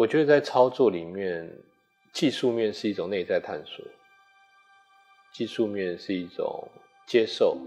[0.00, 1.46] 我觉得在操作里面，
[2.10, 3.84] 技术面是一种内在探索，
[5.30, 6.66] 技术面是一种
[7.06, 7.58] 接受，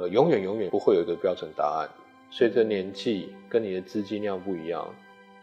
[0.00, 1.88] 呃，永远永远不会有一个标准答案。
[2.28, 4.92] 随着年纪跟你的资金量不一样，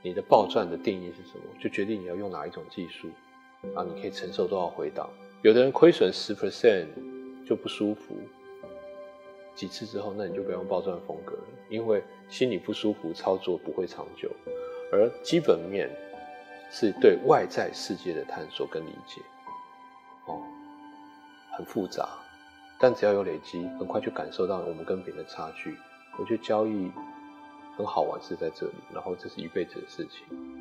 [0.02, 3.08] 你的暴赚的定义是什么，就决定你要用哪一种技术
[3.74, 5.10] 啊，你可以承受多少回档。
[5.44, 6.88] 有的人亏损十 percent
[7.48, 8.18] 就不舒服，
[9.56, 14.30] 几次之后，那你就不用暴赚风格了，因为心里不舒服，操作不会长久。
[14.94, 15.90] 而基本面
[16.72, 19.22] 是对外在世界的探索跟理解，
[20.26, 20.42] 哦，
[21.52, 22.08] 很复杂，
[22.80, 25.78] 但只要有累积，很快就感受到我们跟别人的差距。
[26.18, 26.90] 我觉得交易
[27.78, 30.61] 很好玩是在这里，然后这是一辈子的事情。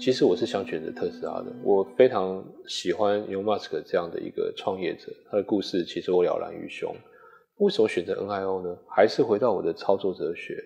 [0.00, 6.96] 其实我是想选择特斯拉的，我非常喜欢 Elon Musk 这样的一个创业者，他的故事其实我了然于胸。
[7.56, 8.78] 为什么选择 NIO 呢？
[8.88, 10.56] 还是回到我的操作哲学，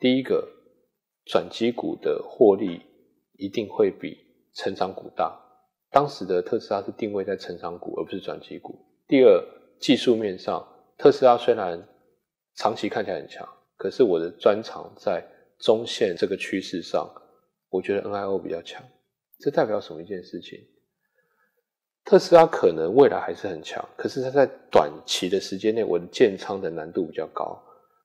[0.00, 0.48] 第一个，
[1.26, 2.80] 转机股的获利
[3.38, 4.16] 一定会比
[4.52, 5.32] 成长股大。
[5.92, 8.76] 当时的特斯拉是定位在成长股，而不是转机股。
[9.06, 9.40] 第二，
[9.78, 10.66] 技术面上，
[10.98, 11.80] 特斯拉虽然
[12.56, 15.24] 长期看起来很强，可是我的专长在
[15.60, 17.08] 中线这个趋势上。
[17.72, 18.84] 我觉得 NIO 比较强，
[19.38, 20.60] 这代表什么一件事情？
[22.04, 27.58] 特斯拉可能未来还是很强，可是它在短期的时间内，我的建仓的难度比较高。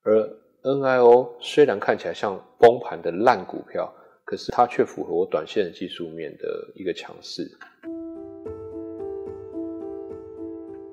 [0.03, 0.23] 而
[0.63, 3.93] NIO 虽然看起来像崩盘的烂股票，
[4.23, 7.45] 可是它却符合我短线的技术面的一个强势。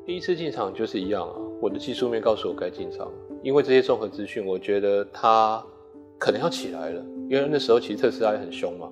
[0.05, 3.09] 第一次进场就是一样啊，我的技术面告诉我该进场，
[3.41, 5.65] 因为这些综合资讯，我觉得它
[6.19, 7.14] 可能要起来了。
[7.29, 8.89] 因为那时候其实特斯拉也很凶嘛，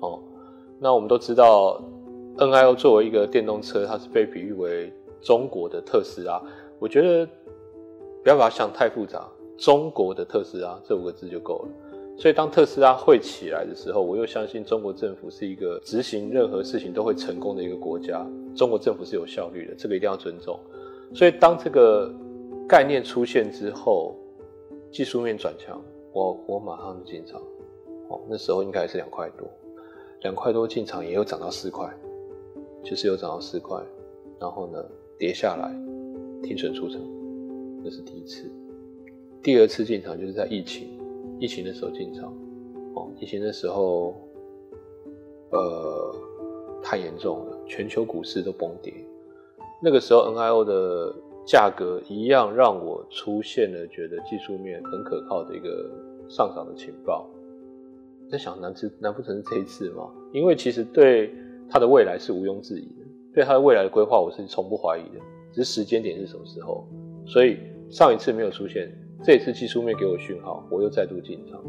[0.00, 0.20] 哦，
[0.78, 1.82] 那我们都知道
[2.36, 6.42] ，NIO 作为一个电动车，它是被比喻为中国的特斯拉。
[6.78, 7.26] 我觉得
[8.22, 11.68] 不要把它想太复杂，中国的特斯拉这五个字就够了。
[12.18, 18.26] 所以当特斯拉会起来的时候，我又相信中国政府是一个执行任何事情都会成功的一个国家。
[18.54, 20.58] 中国政府是有效率的，这个一定要尊重。
[21.14, 22.10] 所以当这个
[22.66, 24.16] 概念出现之后，
[24.90, 25.78] 技术面转强，
[26.12, 27.40] 我我马上就进场。
[28.08, 29.48] 哦，那时候应该是两块多，
[30.22, 31.92] 两块多进场也有涨到四块，
[32.82, 33.82] 就是有涨到四块，
[34.40, 34.84] 然后呢
[35.18, 35.74] 跌下来，
[36.42, 37.00] 停损出场，
[37.82, 38.50] 这是第一次。
[39.42, 40.88] 第二次进场就是在疫情，
[41.38, 42.32] 疫情的时候进场，
[42.94, 44.14] 哦，疫情的时候，
[45.50, 46.14] 呃，
[46.82, 48.92] 太严重了，全球股市都崩跌，
[49.82, 51.14] 那个时候 NIO 的
[51.46, 55.90] 价格一样让我出现了觉得技术面很可靠的一个
[56.28, 57.28] 上涨的情报。
[58.28, 60.08] 在想难是难不成是这一次吗？
[60.32, 61.32] 因为其实对
[61.70, 65.20] 它的未来是毋庸置疑的，对它的未来的规划我是从不怀疑的，
[65.52, 66.86] 只是时间点是什么时候。
[67.24, 68.92] 所以上一次没有出现，
[69.22, 71.60] 这一次技术面给我讯号，我又再度进场。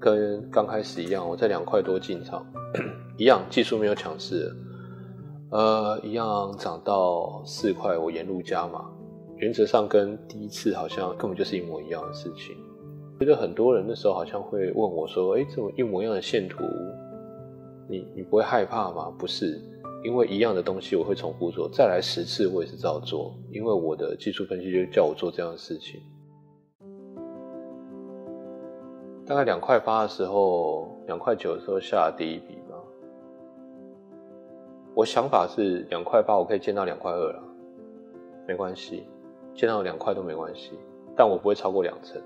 [0.00, 2.46] 跟刚开始一样，我在两块多进场，
[3.16, 4.48] 一样技术没有强势，
[5.50, 8.88] 呃，一样涨到四块，我沿路加码。
[9.38, 12.56] 原则上跟第一次好像根本就是一模一样的事情。
[13.20, 16.62] 觉得很多人那时候好像会问我说：“哎，这么一模一样的线图，
[17.88, 19.60] 你你不会害怕吗？”不是，
[20.04, 26.00] 因为一样的东西我会重复做，再来十次我也是照做，因为我的技术分析就叫我做这样的事情。
[29.26, 32.76] 大概两块八的时候，两块九的时候下第一笔吧。
[34.94, 37.42] 我想法是两块八我可以见到两块二了，
[38.46, 39.04] 没关系。
[39.58, 40.78] 见到两块都没关系，
[41.16, 42.22] 但我不会超过两成。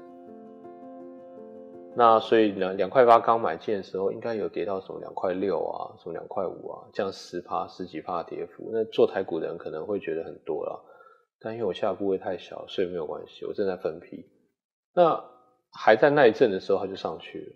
[1.97, 8.69] 那所以两两块八刚买进的时候，应该有跌到什么两块六啊，什么两块五啊，这样十趴十几趴跌幅。
[8.70, 10.84] 那做台股的人可能会觉得很多了，
[11.40, 14.26] 但因为我下部位太小，所以没有关系，我正在分批。
[14.94, 15.25] 那
[15.73, 17.52] 还在那一阵的时候，它就上去了。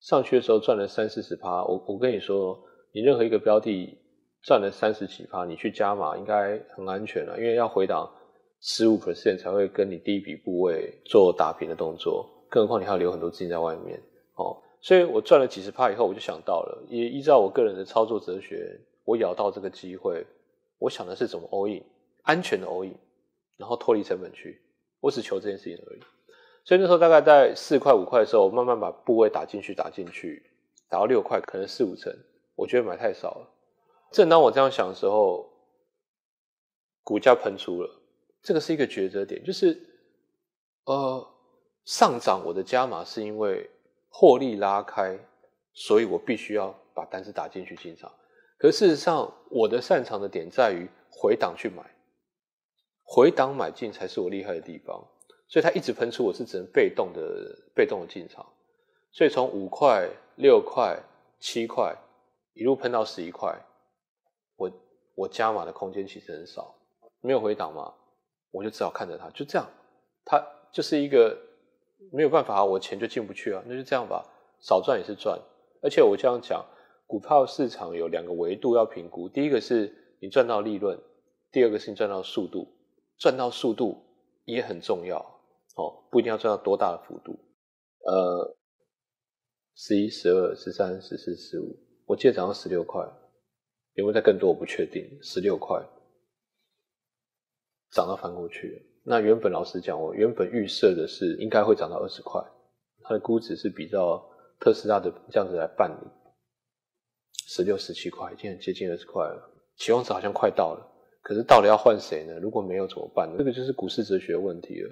[0.00, 1.64] 上去的时候赚了三四十趴。
[1.64, 3.98] 我我跟你说，你任何一个标的
[4.44, 8.08] 赚了三十几趴，你去加码应该很安全了，因为要回档。
[8.60, 14.00] 十五 percent 才会跟你第一笔部位做打平的动作，更何况你还要留很多资金在外面
[14.34, 14.56] 哦。
[14.82, 20.26] 所以我赚了几十趴以后，我就想到了，也依照我个人的操作哲学，我咬到这个机会，
[20.78, 21.82] 我想的是怎么 all in，
[22.22, 22.94] 安全的 all in，
[23.56, 24.60] 然后脱离成本区，
[25.00, 26.00] 我只求这件事情而已。
[26.64, 30.42] 所以那时候大概在四块五块的时候，我慢慢把部位打进去，打进去，
[30.88, 32.14] 打到六块，可能四五成，
[32.54, 33.48] 我觉得买太少了。
[34.10, 35.46] 正当我这样想的时候，
[37.02, 37.99] 股价喷出了，
[38.42, 39.78] 这个是一个抉择点，就是
[40.84, 41.26] 呃
[41.84, 43.68] 上涨我的加码是因为
[44.08, 45.18] 获利拉开，
[45.72, 48.12] 所以我必须要把单子打进去进场。
[48.58, 51.82] 可事实上，我的擅长的点在于回档去买，
[53.02, 55.06] 回档买进才是我厉害的地方。
[55.48, 57.20] 所以它一直喷出，我是只能被动的
[57.74, 58.46] 被动的进场。
[59.10, 60.96] 所以从五块、六块、
[61.40, 61.92] 七块
[62.52, 63.58] 一路喷到十一块，
[64.56, 64.70] 我
[65.16, 66.72] 我加码的空间其实很少，
[67.20, 67.92] 没有回档嘛，
[68.50, 69.68] 我就只好看着它，就这样，
[70.24, 71.36] 它就是一个
[72.12, 74.24] 没有办法，我钱就进不去啊，那就这样吧，
[74.60, 75.38] 少赚也是赚。
[75.82, 76.64] 而且我这样讲，
[77.06, 80.98] 股票市场有两个维度要评估，第一个是你赚到利润，
[81.50, 82.68] 第二个是你赚到速度，
[83.18, 84.02] 赚到速度
[84.44, 85.18] 也很重要
[85.76, 87.38] 哦，不一定要赚到多大的幅度，
[88.04, 88.56] 呃。
[89.76, 91.74] 十一、十二、十三、十四、十五，
[92.04, 93.00] 我记得涨到十六块，
[93.94, 94.50] 有没有再更多？
[94.50, 95.08] 我不确定。
[95.22, 95.82] 十六块
[97.92, 102.40] 涨到翻过去，那原本老实讲，我原本预设的是应该会涨到二十块，
[103.02, 104.24] 它的估值是比较
[104.60, 106.06] 特斯拉的这样子来办理。
[107.46, 110.86] 十六、十七块，已经很接近二十块了，期望值好像快到了。
[111.22, 112.38] 可是到了要换谁呢？
[112.38, 113.34] 如果没有怎么办呢？
[113.38, 114.90] 这个就是股市哲学问题了。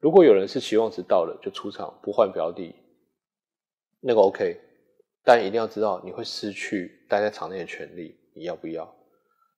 [0.00, 2.74] 如果有人是期望值到了就出场，不换标的。
[4.00, 4.58] 那个 OK，
[5.22, 8.92] 但一定要知道你会失去待在场内的权利，你要不要？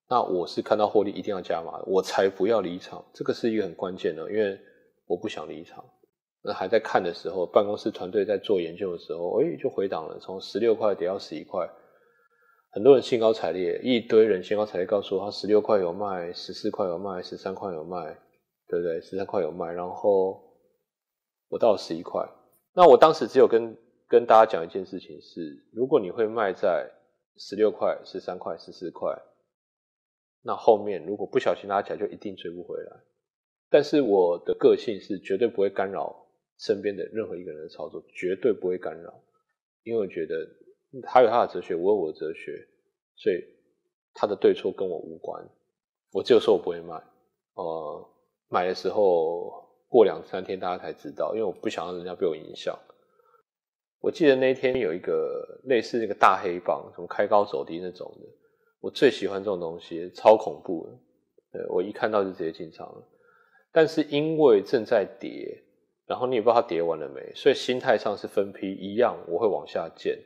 [0.08, 4.58] 那我是看到获利一定要加码，我才不要离场，这个是一个很关键的，因为
[5.06, 5.84] 我不想离场。
[6.42, 11.68] 那还在看的时候，办公室团队在做研究的时候，哎，就回档了，从十六块跌到十一块，
[12.70, 18.18] 很多人兴高采烈，一堆人兴高采烈告诉我，他十六块有卖，十四块有卖，十三块有卖，
[18.68, 19.00] 对不对？
[19.00, 20.42] 十三块有卖，然后
[21.48, 22.28] 我到十一块，
[22.74, 23.76] 那我当时只有跟。
[24.08, 26.86] 跟大家讲一件事情是，如果你会卖在
[27.38, 29.10] 十六块、十三块、十四块，
[30.42, 32.92] 那后面如果不小心拉起来，就一定追不回来。
[33.70, 36.26] 但是我的个性是绝对不会干扰
[36.58, 39.14] 身边的任何一个人的操作，绝对不会干扰，
[39.82, 40.46] 因为我觉得
[41.04, 42.52] 他有他的哲学，我有我的哲学，
[43.16, 43.42] 所以
[44.12, 45.42] 他的对错跟我无关。
[46.10, 47.02] 我只有说我不会卖，
[47.54, 48.08] 呃，
[48.48, 49.50] 买的时候
[49.88, 52.78] 过两三天大家才知道，因为我不想让人家被我影响。
[54.00, 58.28] 我记得那天有一个类似那个大黑棒，什么开高走低那种的，
[58.82, 60.92] 我最喜欢这种东西，超恐怖的。
[61.52, 63.02] 对我一看到就直接进场了。
[63.72, 65.62] 但是因为正在跌，
[66.06, 70.18] 然后你也不知道它跌完了没，所以心态上是分批一样，我会往下建。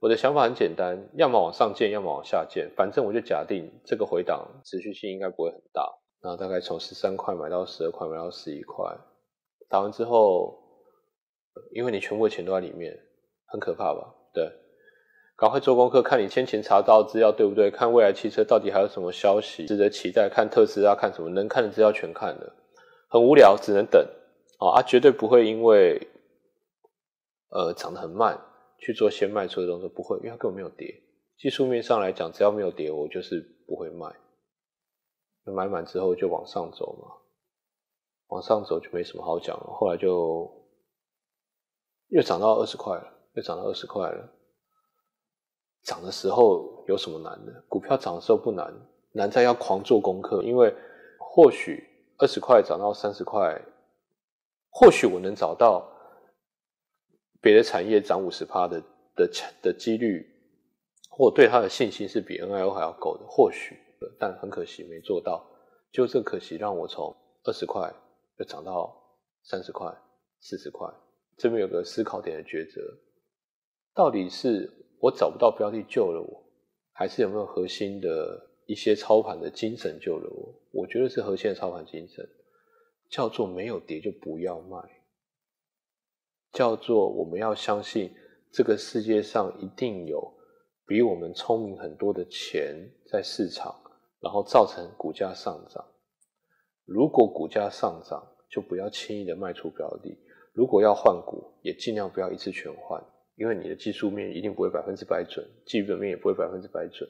[0.00, 5.82] 我的想法很简单，要么往上建，要么往下建，反正我就假定这个回档持续性应该不会很大。
[6.20, 8.84] 然后大概从十三块买到十二块，买到十一块，
[9.68, 10.58] 打完之后，
[11.72, 12.98] 因为你全部的钱都在里面。
[13.50, 14.14] 很可怕吧？
[14.34, 14.46] 对，
[15.38, 17.70] 赶快做功课，看你先前查到资料对不对？
[17.70, 20.28] 看未来汽车到底还有什么消息值得期待？
[20.28, 22.56] 看特斯拉，看什么能看的资料全看了。
[23.08, 24.04] 很无聊，只能等
[24.58, 24.80] 啊！
[24.80, 26.08] 啊绝对不会因为
[27.50, 28.36] 呃涨得很慢
[28.80, 30.92] 去做先卖出的动作，不会，因为它根本没有跌。
[31.38, 34.12] 技术面上来讲，只要没有跌，我就是不会卖。
[35.44, 37.14] 买满之后就往上走嘛，
[38.26, 39.66] 往上走就没什么好讲了。
[39.78, 40.50] 后来就
[42.08, 43.14] 又涨到二十块了。
[43.34, 44.28] 又涨到二十块了，
[45.88, 47.64] 涨的时候有什么难的？
[47.66, 48.70] 股票涨的时候不难，
[49.12, 50.42] 难在要狂做功课。
[50.42, 50.70] 因为
[51.18, 51.82] 或许
[52.18, 53.58] 二十块涨到三十块，
[54.68, 55.90] 或许我能找到
[57.40, 58.82] 别的产业涨五十趴的
[59.16, 59.30] 的
[59.62, 60.28] 的几率，
[61.08, 63.24] 或对它的信心是比 N I O 还要够的。
[63.26, 63.74] 或许，
[64.18, 65.42] 但很可惜没做到。
[65.90, 67.90] 就这可惜，让我从二十块
[68.36, 68.94] 又涨到
[69.42, 69.90] 三十块、
[70.38, 70.86] 四十块，
[71.38, 72.82] 这边有个思考点的抉择。
[73.94, 76.44] 到底是我找不到标的救了我，
[76.92, 80.54] 还是有没有核心的一些操盘的精神救了我？
[80.72, 82.28] 我觉得是核心的操盘精神，
[83.10, 84.78] 叫做没有跌就不要卖，
[86.52, 88.12] 叫做我们要相信
[88.52, 90.34] 这个世界上一定有
[90.86, 93.74] 比我们聪明很多的钱在市场，
[94.20, 95.84] 然后造成股价上涨。
[96.84, 100.18] 如果股价上涨，就不要轻易的卖出标的；
[100.52, 103.00] 如果要换股，也尽量不要一次全换。
[103.38, 107.08] 因为你的技术面一定不会百分之百准，基本面也不会百分之百准。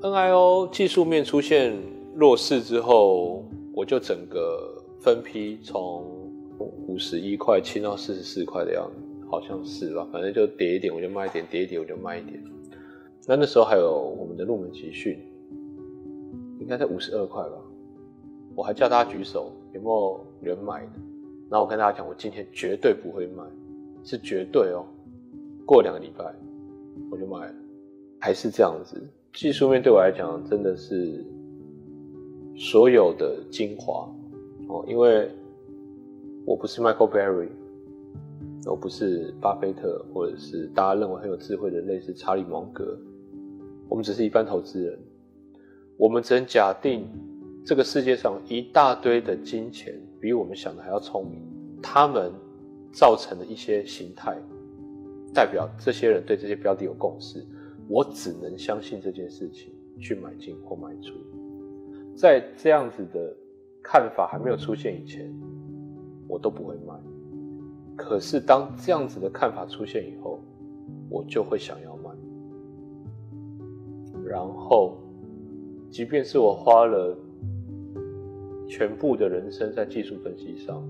[0.00, 1.76] NIO 技术面出现
[2.14, 3.44] 弱势之后，
[3.74, 6.04] 我就整个分批从
[6.86, 10.06] 五十一块清到四十四块的样子，好像是吧？
[10.12, 12.40] 反正就跌一点我就卖一点，跌一点我就卖一点。
[13.26, 15.18] 那那时候还有我们的入门集训，
[16.60, 17.56] 应该在五十二块吧。
[18.54, 19.52] 我还叫大家举手。
[19.72, 20.92] 有没有人买的？
[21.50, 23.42] 然后我跟大家讲，我今天绝对不会卖，
[24.04, 24.86] 是绝对哦。
[25.66, 26.24] 过两个礼拜
[27.10, 27.54] 我就卖了，
[28.20, 29.02] 还是这样子。
[29.32, 31.24] 技术面对我来讲，真的是
[32.56, 34.08] 所有的精华
[34.68, 35.28] 哦，因为
[36.46, 37.48] 我不是 Michael Berry，
[38.66, 42.96] 我不是巴菲特，或者是大家认为很有智慧的类似查理芒格，
[43.88, 44.98] 我们只是一般投资人，
[45.96, 47.08] 我们只能假定
[47.64, 51.40] 这个世界上一大堆的金钱比我们想的还要聪明，
[51.82, 52.30] 他们
[52.92, 54.36] 造成的一些形态，
[55.32, 57.42] 代表这些人对这些标的有共识。
[57.88, 61.14] 我只能相信这件事情去买进或卖出，
[62.14, 63.34] 在这样子的
[63.82, 65.34] 看法还没有出现以前，
[66.28, 66.94] 我都不会卖。
[67.96, 70.38] 可是当这样子的看法出现以后，
[71.08, 72.10] 我就会想要卖。
[74.26, 74.98] 然后，
[75.90, 77.16] 即便是我花了
[78.68, 80.82] 全部的人生在技术分析上，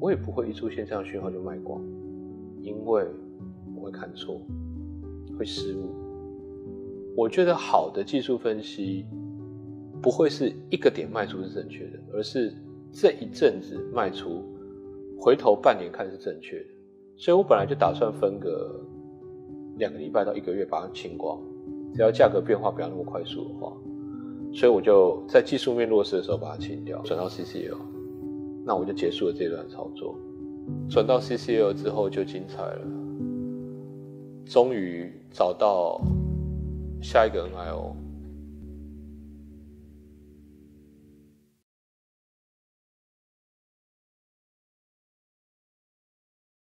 [0.00, 1.82] 我也不会一出现这样讯号就卖光，
[2.60, 3.06] 因为
[3.76, 4.40] 我会看错，
[5.38, 5.94] 会失误。
[7.16, 9.04] 我觉得好的技术分析
[10.00, 12.52] 不会是一个点卖出是正确的，而是
[12.92, 14.44] 这一阵子卖出，
[15.18, 16.66] 回头半年看是正确的。
[17.16, 18.80] 所以我本来就打算分个
[19.78, 21.40] 两个礼拜到一个月把它清光，
[21.92, 23.76] 只要价格变化不要那么快速的话，
[24.52, 27.76] 所以我就在技术面落实的时候把它清掉，转到 CCL，
[28.64, 30.14] 那我就结束了这段操作。
[30.88, 32.86] 转到 CCL 之后就精彩了，
[34.46, 36.00] 终于找到。
[37.00, 37.92] 下一个 NIO，